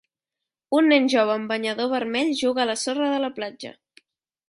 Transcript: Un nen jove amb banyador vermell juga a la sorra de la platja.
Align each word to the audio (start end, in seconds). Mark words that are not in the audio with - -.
Un 0.77 0.89
nen 0.93 1.09
jove 1.15 1.35
amb 1.35 1.53
banyador 1.53 1.93
vermell 1.93 2.35
juga 2.43 2.65
a 2.65 2.69
la 2.73 2.81
sorra 2.87 3.15
de 3.15 3.25
la 3.27 3.35
platja. 3.41 3.79